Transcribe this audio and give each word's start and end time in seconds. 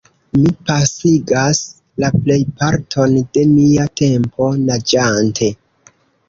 Mi 0.35 0.51
pasigas 0.69 1.59
la 2.03 2.09
plejparton 2.15 3.13
de 3.37 3.45
mia 3.53 3.87
tempo 4.03 4.49
naĝante. 4.71 5.53